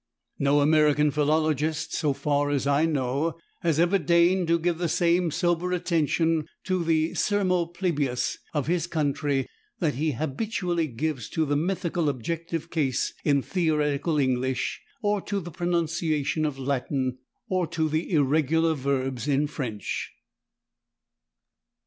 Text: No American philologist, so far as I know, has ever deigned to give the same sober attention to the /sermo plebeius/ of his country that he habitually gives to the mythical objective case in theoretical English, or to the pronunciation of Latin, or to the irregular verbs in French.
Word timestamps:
No 0.39 0.61
American 0.61 1.11
philologist, 1.11 1.93
so 1.93 2.11
far 2.11 2.49
as 2.49 2.65
I 2.65 2.87
know, 2.87 3.37
has 3.61 3.79
ever 3.79 3.99
deigned 3.99 4.47
to 4.47 4.57
give 4.57 4.79
the 4.79 4.89
same 4.89 5.29
sober 5.29 5.71
attention 5.73 6.47
to 6.63 6.83
the 6.83 7.11
/sermo 7.11 7.71
plebeius/ 7.71 8.37
of 8.51 8.65
his 8.65 8.87
country 8.87 9.45
that 9.77 9.93
he 9.93 10.13
habitually 10.13 10.87
gives 10.87 11.29
to 11.29 11.45
the 11.45 11.55
mythical 11.55 12.09
objective 12.09 12.71
case 12.71 13.13
in 13.23 13.43
theoretical 13.43 14.17
English, 14.17 14.81
or 15.03 15.21
to 15.21 15.39
the 15.39 15.51
pronunciation 15.51 16.45
of 16.45 16.57
Latin, 16.57 17.19
or 17.47 17.67
to 17.67 17.87
the 17.87 18.11
irregular 18.11 18.73
verbs 18.73 19.27
in 19.27 19.45
French. 19.45 20.11